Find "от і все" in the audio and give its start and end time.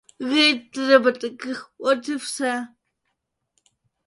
1.79-2.67